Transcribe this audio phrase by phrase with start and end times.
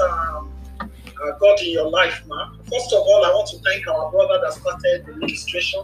[0.00, 2.48] Um, uh, God in your life, man.
[2.70, 5.80] First of all, I want to thank our brother that started the registration.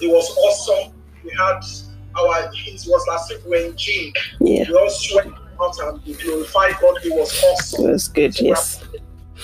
[0.00, 0.94] It was awesome.
[1.22, 1.60] We had
[2.18, 4.12] our, it was last week when in June.
[4.40, 4.64] Yeah.
[4.68, 6.96] We all sweat out and we glorified God.
[7.04, 7.86] It was awesome.
[7.86, 8.84] It was good, So yes.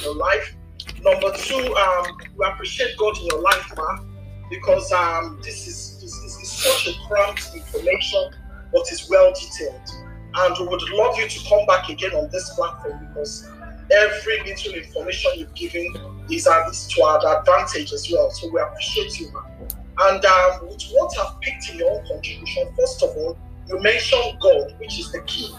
[0.03, 0.55] Your life.
[1.03, 2.07] Number two, um,
[2.37, 4.09] we appreciate God in your life, man,
[4.51, 8.31] because um, this is this, this is such a cramped information,
[8.73, 9.89] but it's well detailed.
[10.35, 13.49] And we would love you to come back again on this platform because
[13.91, 15.87] every little information you've given
[16.31, 18.31] is at least to our advantage as well.
[18.31, 19.69] So we appreciate you, man.
[20.01, 23.39] And um, with what I've picked in your own contribution, first of all,
[23.69, 25.55] you mentioned God, which is the key.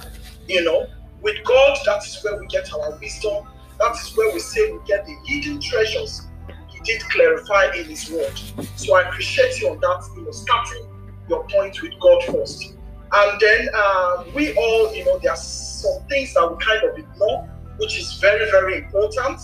[0.47, 0.87] You know,
[1.21, 3.47] with God, that is where we get our wisdom.
[3.79, 6.27] That is where we say we get the hidden treasures.
[6.69, 8.37] He did clarify in His Word.
[8.77, 10.09] So I appreciate you on that.
[10.15, 10.87] You know, starting
[11.27, 12.75] your point with God first,
[13.11, 16.97] and then um, we all, you know, there are some things that we kind of
[16.97, 19.41] ignore, which is very, very important.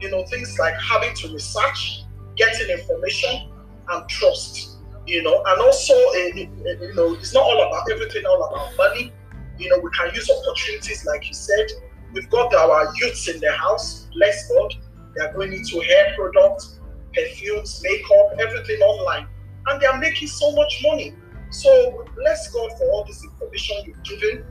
[0.00, 2.04] You know, things like having to research,
[2.36, 3.50] getting information,
[3.90, 4.78] and trust.
[5.06, 9.12] You know, and also, uh, you know, it's not all about everything, all about money.
[9.58, 11.66] You know, we can use opportunities, like you said.
[12.14, 14.74] We've got our youths in the house, bless God.
[15.14, 16.78] They are going into hair products,
[17.12, 19.26] perfumes, makeup, everything online.
[19.66, 21.14] And they are making so much money.
[21.52, 24.44] So bless God for all this information you've given.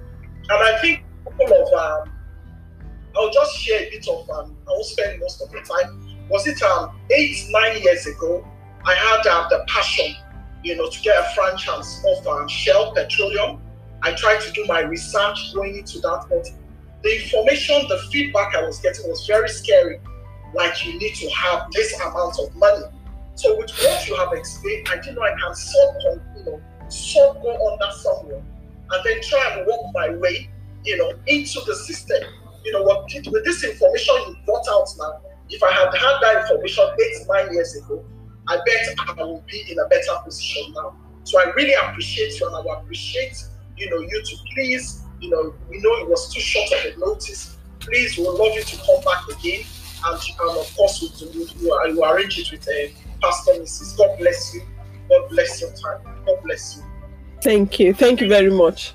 [0.49, 2.13] And I think a couple of um,
[3.17, 6.17] I'll just share a bit of um, I won't spend most of the time.
[6.29, 8.47] Was it um eight, nine years ago?
[8.85, 10.15] I had um, the passion,
[10.63, 13.61] you know, to get a franchise of um, Shell Petroleum.
[14.03, 16.47] I tried to do my research going into that, but
[17.03, 19.99] the information, the feedback I was getting was very scary.
[20.53, 22.85] Like you need to have this amount of money.
[23.35, 25.95] So with what you have explained, I know I can sort
[26.37, 26.61] you know,
[27.41, 28.43] go under somewhere
[28.91, 30.49] and then try and work my way,
[30.83, 32.21] you know, into the system.
[32.63, 36.83] You know, with this information you brought out now, if I had had that information
[37.01, 38.03] eight, nine years ago,
[38.47, 40.95] I bet I would be in a better position now.
[41.23, 43.43] So I really appreciate you and I appreciate,
[43.77, 46.99] you know, you to please, you know, we know it was too short of a
[46.99, 47.57] notice.
[47.79, 49.63] Please, we would love you to come back again.
[50.03, 52.91] And, and of course, we will arrange it with uh,
[53.21, 53.97] Pastor Mrs.
[53.97, 54.61] God bless you.
[55.09, 56.01] God bless your time.
[56.25, 56.83] God bless you.
[57.41, 57.93] Thank you.
[57.93, 58.93] Thank you very much.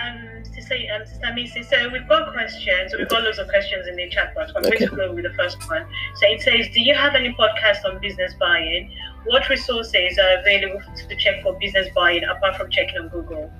[0.00, 2.94] Um, Sister, um, Sister Missy, so we've got questions.
[2.96, 4.52] We've got loads of questions in the chat box.
[4.54, 4.78] I'm Okay.
[4.86, 5.84] going to go with the first one.
[6.16, 8.90] So it says, Do you have any podcast on business buying?
[9.24, 13.50] What resources are available to check for business buying apart from checking on Google?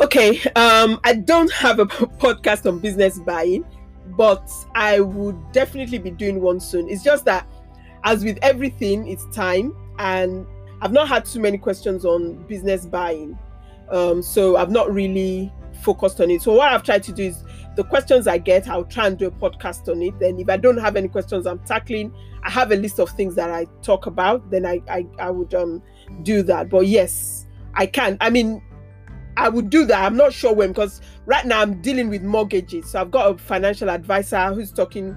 [0.00, 3.64] Okay, um, I don't have a podcast on business buying,
[4.16, 6.88] but I would definitely be doing one soon.
[6.88, 7.46] It's just that,
[8.08, 10.46] as with everything, it's time, and
[10.80, 13.38] I've not had too many questions on business buying,
[13.90, 15.52] um, so I've not really
[15.82, 16.40] focused on it.
[16.40, 17.44] So what I've tried to do is
[17.76, 20.18] the questions I get, I'll try and do a podcast on it.
[20.18, 22.10] Then if I don't have any questions I'm tackling,
[22.42, 24.50] I have a list of things that I talk about.
[24.50, 25.82] Then I I, I would um
[26.22, 26.70] do that.
[26.70, 28.16] But yes, I can.
[28.22, 28.62] I mean,
[29.36, 30.02] I would do that.
[30.02, 32.90] I'm not sure when because right now I'm dealing with mortgages.
[32.90, 35.14] So I've got a financial advisor who's talking,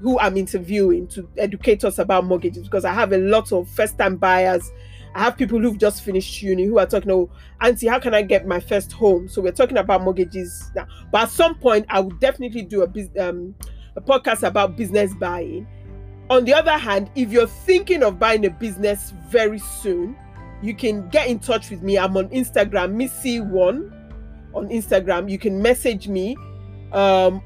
[0.00, 3.98] who I'm interviewing to educate us about mortgages because I have a lot of first
[3.98, 4.70] time buyers.
[5.14, 7.30] I have people who've just finished uni who are talking, oh,
[7.62, 9.28] Auntie, how can I get my first home?
[9.28, 10.86] So we're talking about mortgages now.
[11.10, 13.54] But at some point, I would definitely do a, um,
[13.96, 15.66] a podcast about business buying.
[16.28, 20.16] On the other hand, if you're thinking of buying a business very soon,
[20.60, 21.98] you can get in touch with me.
[21.98, 23.92] I'm on Instagram, Missy1
[24.54, 25.30] on Instagram.
[25.30, 26.36] You can message me.
[26.92, 27.42] Um,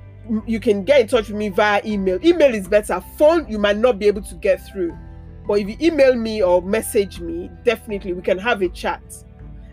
[0.46, 2.18] you can get in touch with me via email.
[2.24, 3.02] Email is better.
[3.18, 4.96] Phone, you might not be able to get through.
[5.46, 9.02] But if you email me or message me, definitely we can have a chat.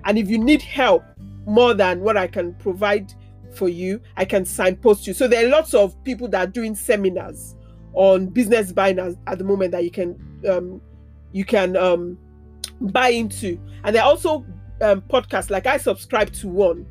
[0.05, 1.03] And if you need help
[1.45, 3.13] more than what I can provide
[3.53, 5.13] for you, I can signpost you.
[5.13, 7.55] So there are lots of people that are doing seminars
[7.93, 10.17] on business buying at the moment that you can
[10.49, 10.81] um,
[11.31, 12.17] you can um,
[12.79, 13.59] buy into.
[13.83, 14.45] And there are also
[14.81, 16.85] um, podcasts like I subscribe to one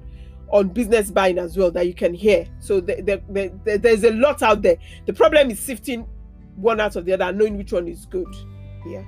[0.50, 2.46] on business buying as well that you can hear.
[2.60, 4.76] So the, the, the, the- there's a lot out there.
[5.06, 6.06] The problem is sifting
[6.56, 8.32] one out of the other knowing which one is good.
[8.87, 9.02] Yeah.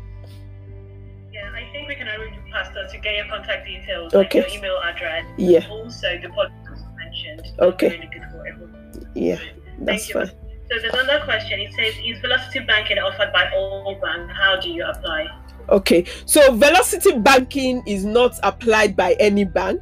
[1.32, 4.40] Yeah, I think we can arrange a pastor to get your contact details, Okay.
[4.40, 5.24] like your email address.
[5.38, 5.66] Yeah.
[5.70, 7.52] Also, the podcast mentioned.
[7.60, 7.88] Okay.
[7.90, 9.08] Really good for everyone.
[9.14, 9.38] Yeah.
[9.80, 10.14] That's you.
[10.14, 10.26] fine.
[10.26, 10.34] So
[10.80, 11.60] there's another question.
[11.60, 14.30] It says, Is velocity banking offered by all bank?
[14.30, 15.28] How do you apply?
[15.70, 19.80] Okay, so velocity banking is not applied by any bank.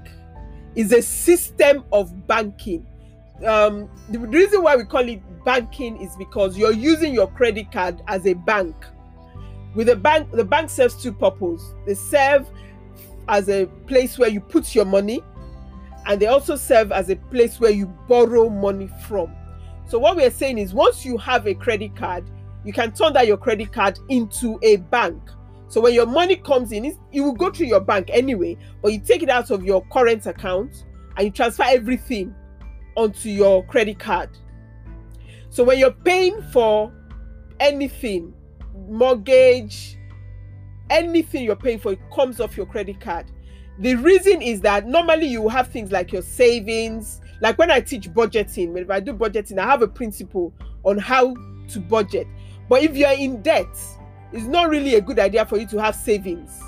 [0.76, 2.86] It's a system of banking.
[3.44, 8.02] Um, the reason why we call it banking is because you're using your credit card
[8.06, 8.76] as a bank.
[9.74, 11.74] With a bank, the bank serves two purposes.
[11.86, 12.46] They serve
[13.28, 15.22] as a place where you put your money,
[16.06, 19.34] and they also serve as a place where you borrow money from.
[19.88, 22.24] So what we're saying is once you have a credit card,
[22.64, 25.22] you can turn that your credit card into a bank.
[25.68, 29.00] So when your money comes in, it will go through your bank anyway, but you
[29.00, 30.84] take it out of your current account
[31.16, 32.34] and you transfer everything
[32.96, 34.30] onto your credit card.
[35.50, 36.92] So when you're paying for
[37.60, 38.32] anything,
[38.88, 39.98] mortgage,
[40.90, 43.26] anything you're paying for, it comes off your credit card.
[43.78, 47.20] The reason is that normally you have things like your savings.
[47.40, 50.54] Like when I teach budgeting, when I do budgeting, I have a principle
[50.84, 51.34] on how
[51.68, 52.26] to budget.
[52.68, 53.68] But if you're in debt,
[54.32, 56.60] it's not really a good idea for you to have savings.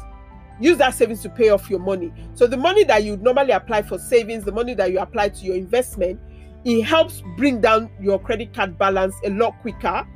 [0.60, 2.12] Use that savings to pay off your money.
[2.34, 5.44] So the money that you normally apply for savings, the money that you apply to
[5.44, 6.20] your investment,
[6.64, 10.06] it helps bring down your credit card balance a lot quicker.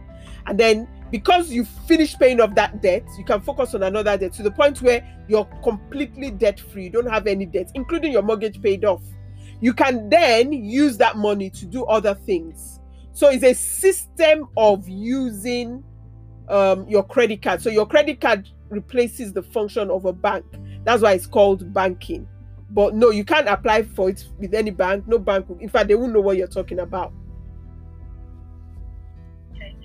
[0.47, 4.33] And then because you finish paying off that debt, you can focus on another debt
[4.33, 6.85] to the point where you're completely debt free.
[6.85, 9.03] You don't have any debt, including your mortgage paid off.
[9.61, 12.81] You can then use that money to do other things.
[13.13, 15.85] So it's a system of using
[16.49, 17.63] um, your credit card.
[17.63, 20.45] So your credit card replaces the function of a bank.
[20.85, 22.29] That's why it's called banking.
[22.71, 25.07] But no, you can't apply for it with any bank.
[25.07, 25.47] No bank.
[25.61, 27.13] In fact, they won't know what you're talking about.
[29.55, 29.77] Okay.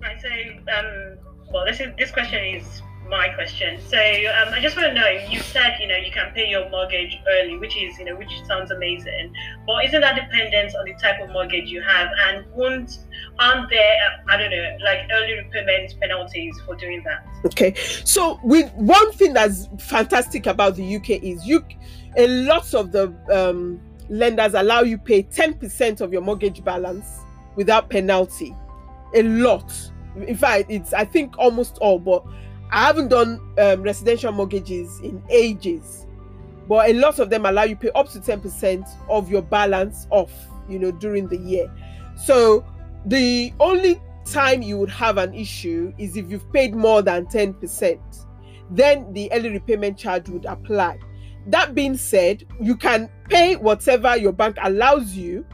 [0.00, 0.20] Right.
[0.20, 1.18] So, um,
[1.52, 3.80] well, this is this question is my question.
[3.88, 5.08] So, um, I just want to know.
[5.30, 8.30] You said you know you can pay your mortgage early, which is you know which
[8.46, 9.32] sounds amazing.
[9.66, 12.10] But isn't that dependent on the type of mortgage you have?
[12.28, 12.98] And won't
[13.38, 13.96] aren't there
[14.28, 17.26] I don't know like early repayment penalties for doing that?
[17.46, 17.74] Okay.
[18.04, 21.64] So, with one thing that's fantastic about the UK is you,
[22.16, 27.20] a lot of the um, lenders allow you pay ten percent of your mortgage balance
[27.54, 28.54] without penalty.
[29.14, 29.72] A lot
[30.26, 32.24] in fact it's i think almost all but
[32.70, 36.06] i haven't done um, residential mortgages in ages
[36.68, 40.06] but a lot of them allow you to pay up to 10% of your balance
[40.10, 40.32] off
[40.68, 41.72] you know during the year.
[42.16, 42.64] So
[43.04, 48.00] the only time you would have an issue is if you've paid more than 10%
[48.70, 50.98] then the early repayment charge would apply.
[51.46, 55.46] That being said you can pay whatever your bank allows you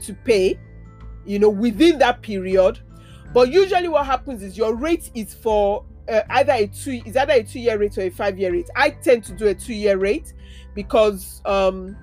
[0.00, 0.58] to pay
[1.24, 2.80] you know within that period
[3.32, 7.32] but usually, what happens is your rate is for uh, either a two is either
[7.32, 8.68] a two year rate or a five year rate.
[8.76, 10.32] I tend to do a two year rate
[10.74, 11.96] because um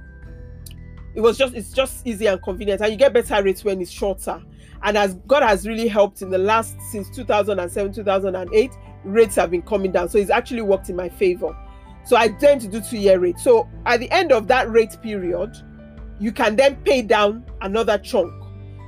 [1.15, 3.91] it was just it's just easy and convenient, and you get better rates when it's
[3.91, 4.41] shorter.
[4.83, 8.71] And as God has really helped in the last since 2007 2008,
[9.05, 11.55] rates have been coming down, so it's actually worked in my favor.
[12.05, 13.39] So I tend to do two year rate.
[13.39, 15.55] So at the end of that rate period,
[16.19, 18.33] you can then pay down another chunk.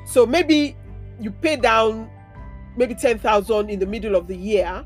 [0.05, 0.75] So maybe
[1.19, 2.09] you pay down
[2.77, 4.85] maybe 10,000 in the middle of the year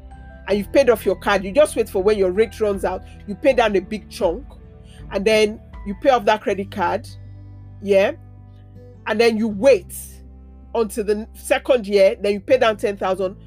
[0.50, 3.04] and you've paid off your card, you just wait for when your rate runs out,
[3.28, 4.44] you pay down a big chunk
[5.12, 7.08] and then you pay off that credit card.
[7.84, 8.14] Yeah.
[9.06, 9.96] And then you wait
[10.74, 13.38] until the second year, then you pay down 10,000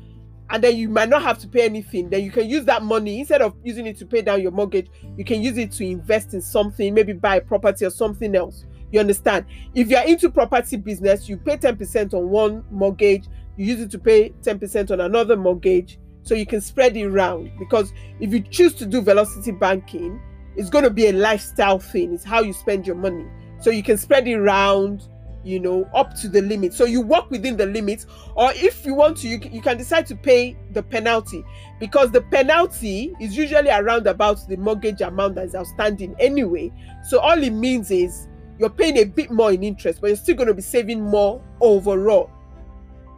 [0.50, 2.08] and then you might not have to pay anything.
[2.08, 4.86] Then you can use that money instead of using it to pay down your mortgage,
[5.16, 8.64] you can use it to invest in something, maybe buy a property or something else.
[8.92, 9.46] You understand?
[9.74, 13.24] If you're into property business, you pay 10% on one mortgage,
[13.56, 17.50] you use it to pay 10% on another mortgage so you can spread it around
[17.58, 20.20] because if you choose to do velocity banking
[20.56, 23.26] it's going to be a lifestyle thing it's how you spend your money.
[23.60, 25.08] So you can spread it around
[25.44, 26.72] you know up to the limit.
[26.72, 28.06] So you work within the limits
[28.36, 31.44] or if you want to you you can decide to pay the penalty
[31.80, 36.70] because the penalty is usually around about the mortgage amount that is outstanding anyway.
[37.08, 40.36] So all it means is you're paying a bit more in interest but you're still
[40.36, 42.30] going to be saving more overall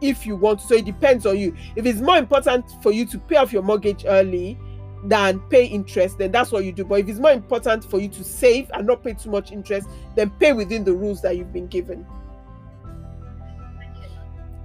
[0.01, 1.55] if you want so it depends on you.
[1.75, 4.57] If it's more important for you to pay off your mortgage early
[5.03, 6.83] than pay interest then that's what you do.
[6.83, 9.87] But if it's more important for you to save and not pay too much interest
[10.15, 12.05] then pay within the rules that you've been given.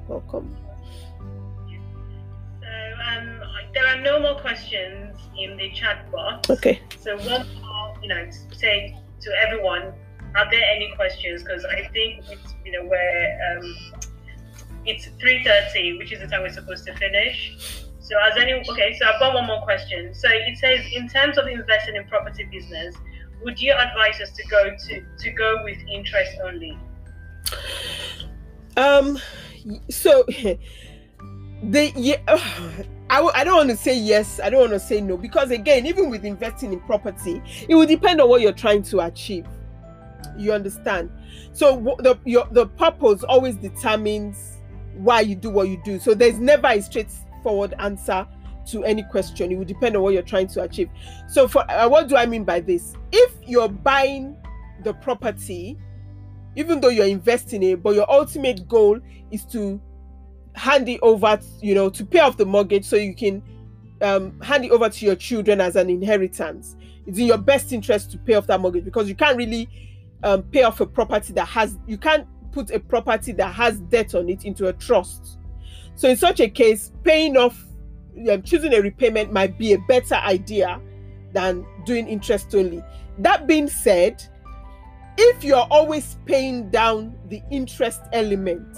[0.09, 0.57] Welcome.
[2.61, 3.41] So um
[3.73, 6.51] there are no more questions in the chat box.
[6.51, 6.81] Okay.
[6.99, 9.93] So one more you know say to everyone
[10.37, 11.43] are there any questions?
[11.43, 14.10] Because i think it's you know where um
[14.87, 17.85] it's 3.30, which is the time we're supposed to finish.
[18.01, 20.15] So as any, okay, so I've got one more question.
[20.15, 22.97] So it says, in terms of investing in property business,
[23.43, 26.77] would you advise us to go to, to go with interest only?
[28.77, 29.19] Um,
[29.89, 30.25] so
[31.63, 32.17] the yeah,
[33.11, 35.87] I, I don't want to say yes, I don't want to say no, because again,
[35.87, 39.47] even with investing in property, it will depend on what you're trying to achieve.
[40.37, 41.11] You understand?
[41.53, 44.60] So the your the purpose always determines
[45.05, 45.99] why you do what you do.
[45.99, 48.27] So there's never a straightforward answer
[48.67, 49.51] to any question.
[49.51, 50.91] It will depend on what you're trying to achieve.
[51.29, 52.95] So for uh, what do I mean by this?
[53.13, 54.37] If you're buying
[54.85, 55.79] the property,
[56.57, 58.99] even though you're investing it, but your ultimate goal
[59.31, 59.81] is to
[60.55, 63.43] hand it over, you know, to pay off the mortgage so you can
[64.03, 66.77] um, hand it over to your children as an inheritance.
[67.07, 69.69] It's in your best interest to pay off that mortgage because you can't really
[70.23, 74.15] um, pay off a property that has, you can't put a property that has debt
[74.15, 75.39] on it into a trust.
[75.95, 77.63] So, in such a case, paying off,
[78.31, 80.81] um, choosing a repayment might be a better idea
[81.33, 82.83] than doing interest only.
[83.19, 84.23] That being said,
[85.19, 88.77] if you're always paying down the interest element,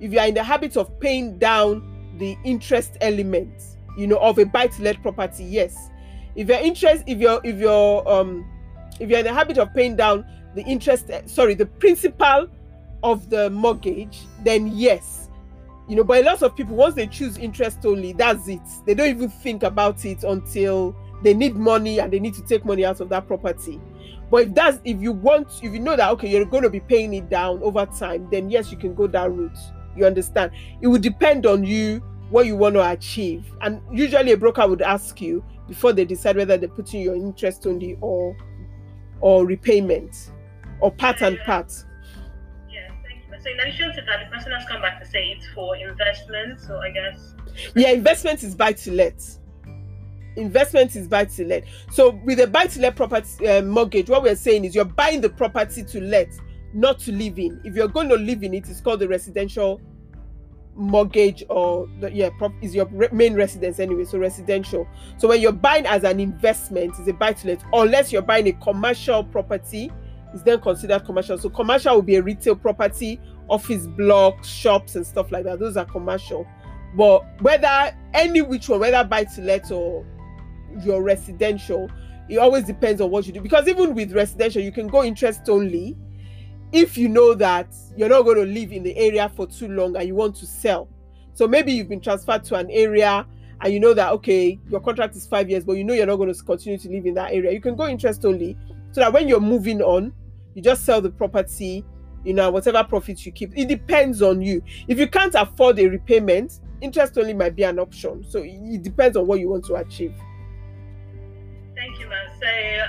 [0.00, 3.62] if you are in the habit of paying down the interest element,
[3.96, 5.90] you know, of a buy-to-let property, yes.
[6.36, 8.46] If your interest, if you're if you're um
[9.00, 12.48] if you're in the habit of paying down the interest, eh, sorry, the principal
[13.04, 15.28] of the mortgage, then yes.
[15.86, 18.62] You know, but a lot of people once they choose interest only, that's it.
[18.86, 22.64] They don't even think about it until they need money and they need to take
[22.64, 23.80] money out of that property.
[24.30, 26.80] But if that's if you want, if you know that okay, you're going to be
[26.80, 29.58] paying it down over time, then yes, you can go that route.
[29.94, 30.52] You understand?
[30.80, 33.44] It would depend on you what you want to achieve.
[33.60, 37.66] And usually a broker would ask you before they decide whether they're putting your interest
[37.66, 38.36] only or
[39.20, 40.32] or repayment
[40.80, 41.72] or part and part.
[43.44, 46.60] So in addition to that, the person has come back to say it's for investment.
[46.60, 47.34] So I guess
[47.76, 49.22] Yeah, investment is buy to let.
[50.36, 51.64] Investment is buy to let.
[51.92, 55.20] So with a buy to let property uh, mortgage, what we're saying is you're buying
[55.20, 56.28] the property to let,
[56.72, 57.60] not to live in.
[57.64, 59.78] If you're going to live in it, it's called the residential
[60.76, 65.40] mortgage or the, yeah prop is your re- main residence anyway so residential so when
[65.40, 69.22] you're buying as an investment is a buy to let unless you're buying a commercial
[69.22, 69.88] property
[70.34, 75.06] is then considered commercial so commercial will be a retail property office blocks shops and
[75.06, 76.46] stuff like that those are commercial
[76.96, 80.04] but whether any which one whether buy to let or
[80.82, 81.90] your residential
[82.28, 85.48] it always depends on what you do because even with residential you can go interest
[85.48, 85.96] only
[86.74, 89.96] if you know that you're not going to live in the area for too long
[89.96, 90.88] and you want to sell.
[91.32, 93.24] So maybe you've been transferred to an area
[93.60, 96.16] and you know that okay, your contract is five years, but you know you're not
[96.16, 97.52] going to continue to live in that area.
[97.52, 98.56] You can go interest only
[98.90, 100.12] so that when you're moving on,
[100.54, 101.84] you just sell the property,
[102.24, 103.56] you know, whatever profits you keep.
[103.56, 104.62] It depends on you.
[104.88, 108.24] If you can't afford a repayment, interest only might be an option.
[108.28, 110.14] So it depends on what you want to achieve.
[111.74, 112.26] Thank you, man.
[112.40, 112.46] So,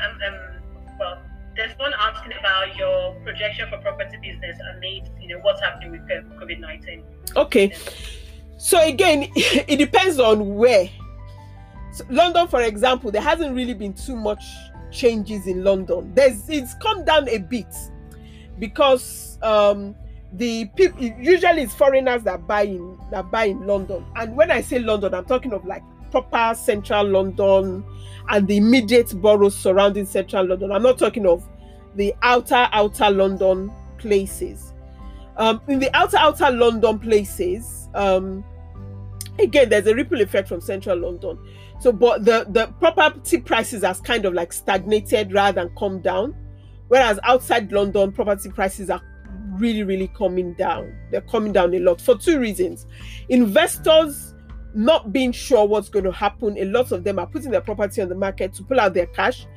[0.10, 1.22] um, um, well,
[1.56, 6.02] there's one asking about your projection for property business amid you know what's happening with
[6.02, 7.04] COVID nineteen.
[7.36, 7.74] Okay,
[8.58, 10.90] so again, it depends on where.
[11.94, 14.44] So London, for example, there hasn't really been too much
[14.92, 16.14] changes in London.
[16.14, 17.74] There's it's come down a bit
[18.60, 19.96] because um,
[20.34, 24.06] the people usually it's foreigners that buy in that buy in London.
[24.16, 27.84] And when I say London, I'm talking of like proper central London
[28.30, 30.72] and the immediate boroughs surrounding central London.
[30.72, 31.48] I'm not talking of
[31.96, 34.74] the outer outer London places.
[35.38, 38.44] Um, in the outer outer London places, um,
[39.40, 41.38] again, there's a ripple effect from central London.
[41.80, 46.36] So, but the the property prices has kind of like stagnated rather than come down,
[46.88, 49.02] whereas outside London, property prices are
[49.54, 50.94] really really coming down.
[51.12, 52.86] They're coming down a lot for two reasons.
[53.30, 54.34] Investors
[54.74, 58.02] not being sure what's going to happen, a lot of them are putting their property
[58.02, 59.48] on the market to pull out their cash,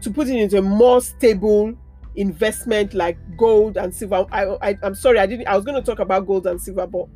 [0.00, 1.74] to put it into a more stable
[2.14, 4.26] investment like gold and silver.
[4.30, 5.46] I, I am sorry, I didn't.
[5.46, 7.06] I was going to talk about gold and silver, but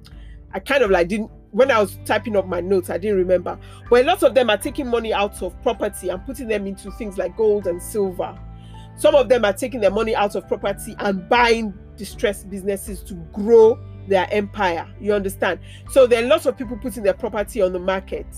[0.52, 1.30] I kind of like didn't.
[1.50, 3.58] When I was typing up my notes, I didn't remember.
[3.90, 6.90] But a lot of them are taking money out of property and putting them into
[6.92, 8.38] things like gold and silver.
[9.02, 13.14] Some of them are taking their money out of property and buying distressed businesses to
[13.32, 14.88] grow their empire.
[15.00, 15.58] You understand?
[15.90, 18.28] So there are lots of people putting their property on the market.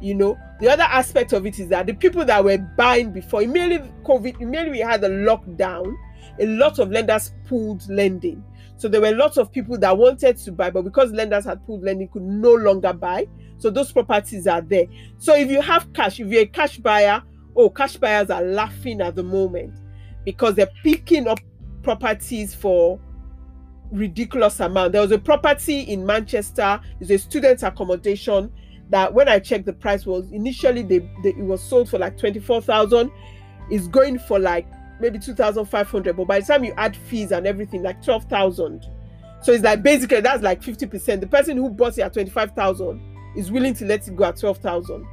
[0.00, 3.42] You know, the other aspect of it is that the people that were buying before,
[3.42, 5.94] immediately COVID, immediately we had a lockdown,
[6.38, 8.42] a lot of lenders pulled lending.
[8.78, 11.82] So there were lots of people that wanted to buy, but because lenders had pulled
[11.82, 13.28] lending, could no longer buy.
[13.58, 14.86] So those properties are there.
[15.18, 17.22] So if you have cash, if you're a cash buyer,
[17.54, 19.74] oh, cash buyers are laughing at the moment
[20.24, 21.40] because they're picking up
[21.82, 23.00] properties for
[23.90, 24.92] ridiculous amount.
[24.92, 28.52] There was a property in Manchester, it's a student accommodation
[28.90, 32.18] that when I checked the price was initially they, they it was sold for like
[32.18, 33.10] 24,000.
[33.70, 34.66] It's going for like
[35.00, 38.84] maybe 2,500, but by the time you add fees and everything, like 12,000.
[39.42, 41.20] So it's like basically that's like 50%.
[41.20, 43.00] The person who bought it at 25,000
[43.36, 45.06] is willing to let it go at 12,000.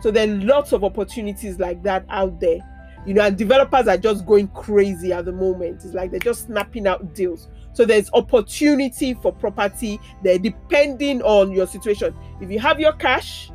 [0.00, 2.60] So there are lots of opportunities like that out there.
[3.06, 5.84] You know, and developers are just going crazy at the moment.
[5.84, 7.48] It's like they're just snapping out deals.
[7.72, 12.14] So there's opportunity for property there depending on your situation.
[12.40, 13.50] If you have your cash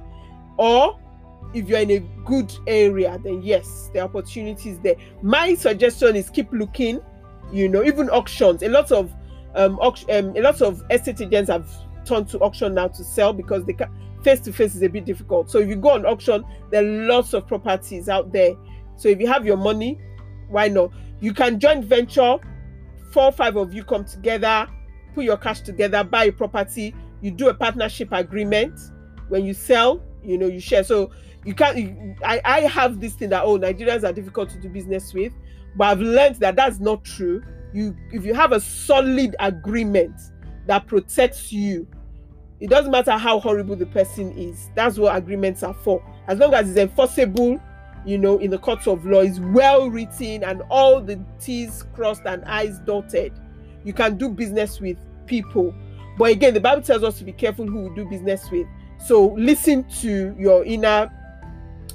[0.57, 0.99] or
[1.53, 4.95] if you're in a good area, then yes, the opportunity is there.
[5.21, 6.99] My suggestion is keep looking.
[7.51, 8.63] You know, even auctions.
[8.63, 9.13] A lot of
[9.53, 11.69] um, auction, um a lot of estate agents have
[12.05, 13.75] turned to auction now to sell because they
[14.23, 15.51] face to face is a bit difficult.
[15.51, 18.55] So if you go on auction, there are lots of properties out there.
[19.03, 19.99] So if you have your money,
[20.47, 20.91] why not?
[21.19, 22.37] You can join venture.
[23.11, 24.65] Four five of you come together,
[25.13, 26.95] put your cash together, buy a property.
[27.21, 28.79] You do a partnership agreement.
[29.27, 30.85] When you sell, you know you share.
[30.85, 31.11] So
[31.43, 32.17] you can't.
[32.23, 35.33] I I have this thing that oh Nigerians are difficult to do business with,
[35.75, 37.43] but I've learned that that's not true.
[37.73, 40.15] You if you have a solid agreement
[40.65, 41.85] that protects you
[42.61, 46.53] it doesn't matter how horrible the person is that's what agreements are for as long
[46.53, 47.59] as it's enforceable
[48.05, 52.23] you know in the courts of law is well written and all the t's crossed
[52.25, 53.33] and i's dotted.
[53.83, 55.73] You can do business with people.
[56.17, 58.67] But again the bible tells us to be careful who we do business with.
[58.99, 61.11] So listen to your inner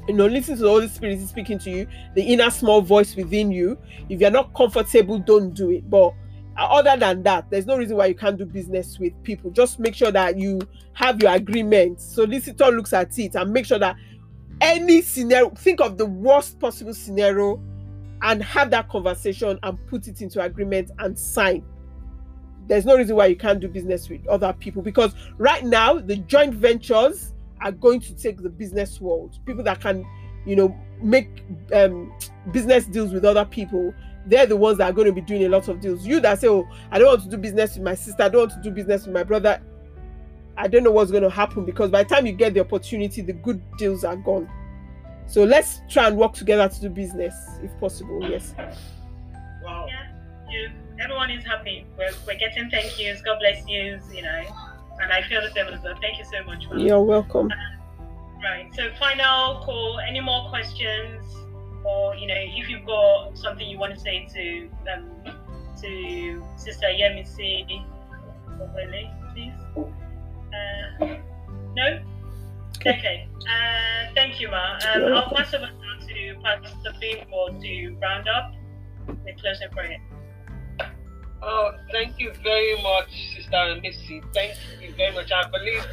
[0.06, 1.86] you know listen to the holy spirit speaking to you.
[2.14, 3.78] The inner small voice within you.
[4.08, 5.88] If you're not comfortable don't do it.
[5.88, 6.14] But
[6.58, 9.50] other than that, there's no reason why you can't do business with people.
[9.50, 10.60] Just make sure that you
[10.92, 12.00] have your agreement.
[12.00, 13.96] So Solicitor looks at it and make sure that
[14.60, 17.60] any scenario, think of the worst possible scenario
[18.22, 21.64] and have that conversation and put it into agreement and sign.
[22.66, 26.16] There's no reason why you can't do business with other people because right now the
[26.16, 29.38] joint ventures are going to take the business world.
[29.46, 30.04] People that can,
[30.44, 32.12] you know, make um,
[32.52, 33.94] business deals with other people
[34.28, 36.06] they're the ones that are going to be doing a lot of deals.
[36.06, 38.48] You that say, Oh, I don't want to do business with my sister, I don't
[38.48, 39.60] want to do business with my brother.
[40.58, 43.22] I don't know what's going to happen because by the time you get the opportunity,
[43.22, 44.50] the good deals are gone.
[45.26, 48.28] So let's try and work together to do business if possible.
[48.28, 48.54] Yes.
[49.62, 49.86] Wow.
[49.88, 50.06] Yeah,
[50.50, 51.86] you, everyone is happy.
[51.96, 53.22] We're, we're getting thank yous.
[53.22, 54.42] God bless yous, you know.
[55.00, 55.94] And I feel the same as well.
[56.00, 56.64] Thank you so much.
[56.76, 57.52] You're welcome.
[57.52, 58.04] Uh,
[58.42, 58.68] right.
[58.74, 60.00] So, final call.
[60.00, 61.24] Any more questions?
[61.84, 65.10] or you know, if you've got something you want to say to um,
[65.80, 67.84] to Sister Yemisi
[68.60, 69.17] Obele, please.
[71.00, 71.16] Uh,
[71.74, 72.00] no.
[72.80, 73.28] Okay.
[73.40, 74.78] Uh, thank you, Ma.
[74.94, 78.54] Um, I'll pass over now to Pastor Bimbo to round up
[79.06, 79.98] the closing prayer.
[81.40, 84.22] Oh, thank you very much, Sister Missy.
[84.34, 85.30] Thank you very much.
[85.30, 85.86] I believe